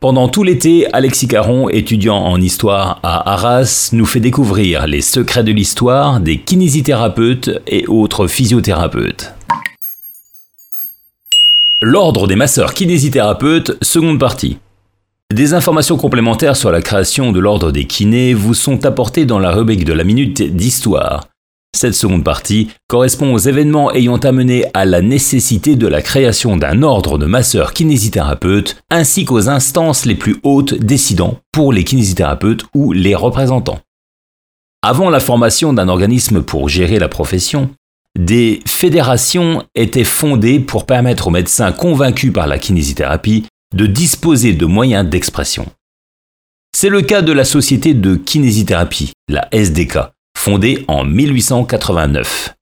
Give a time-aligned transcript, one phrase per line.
[0.00, 5.44] Pendant tout l'été, Alexis Caron, étudiant en histoire à Arras, nous fait découvrir les secrets
[5.44, 9.34] de l'histoire des kinésithérapeutes et autres physiothérapeutes.
[11.82, 14.56] L'ordre des masseurs kinésithérapeutes, seconde partie.
[15.34, 19.50] Des informations complémentaires sur la création de l'ordre des kinés vous sont apportées dans la
[19.50, 21.29] rubrique de la minute d'histoire.
[21.76, 26.82] Cette seconde partie correspond aux événements ayant amené à la nécessité de la création d'un
[26.82, 32.92] ordre de masseurs kinésithérapeutes ainsi qu'aux instances les plus hautes décidant pour les kinésithérapeutes ou
[32.92, 33.80] les représentants.
[34.82, 37.70] Avant la formation d'un organisme pour gérer la profession,
[38.18, 44.66] des fédérations étaient fondées pour permettre aux médecins convaincus par la kinésithérapie de disposer de
[44.66, 45.66] moyens d'expression.
[46.74, 49.98] C'est le cas de la Société de kinésithérapie, la SDK,
[50.36, 52.54] fondée en 1889.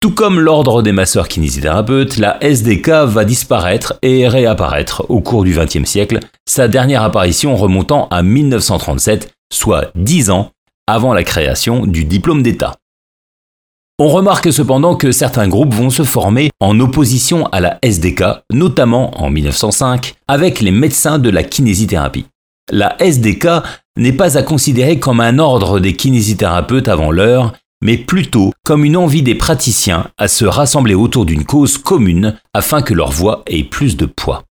[0.00, 5.54] Tout comme l'Ordre des masseurs kinésithérapeutes, la SDK va disparaître et réapparaître au cours du
[5.54, 10.50] XXe siècle, sa dernière apparition remontant à 1937, soit dix ans
[10.86, 12.74] avant la création du diplôme d'État.
[13.98, 19.22] On remarque cependant que certains groupes vont se former en opposition à la SDK, notamment
[19.22, 22.26] en 1905, avec les médecins de la kinésithérapie.
[22.72, 23.46] La SDK
[23.96, 28.96] n'est pas à considérer comme un ordre des kinésithérapeutes avant l'heure, mais plutôt comme une
[28.96, 33.64] envie des praticiens à se rassembler autour d'une cause commune afin que leur voix ait
[33.64, 34.44] plus de poids.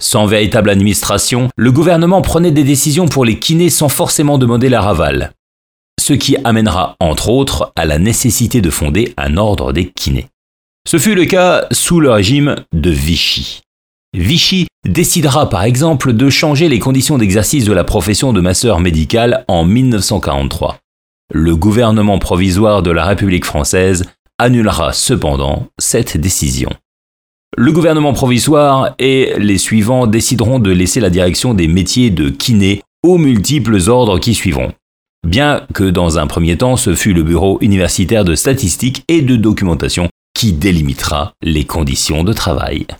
[0.00, 4.86] Sans véritable administration, le gouvernement prenait des décisions pour les kinés sans forcément demander leur
[4.88, 5.32] aval
[6.04, 10.26] ce qui amènera entre autres à la nécessité de fonder un ordre des kinés.
[10.86, 13.62] Ce fut le cas sous le régime de Vichy.
[14.12, 19.44] Vichy décidera par exemple de changer les conditions d'exercice de la profession de masseur médical
[19.48, 20.78] en 1943.
[21.32, 24.04] Le gouvernement provisoire de la République française
[24.38, 26.70] annulera cependant cette décision.
[27.56, 32.82] Le gouvernement provisoire et les suivants décideront de laisser la direction des métiers de kiné
[33.02, 34.72] aux multiples ordres qui suivront
[35.24, 39.36] bien que dans un premier temps ce fut le Bureau universitaire de statistique et de
[39.36, 42.86] documentation qui délimitera les conditions de travail.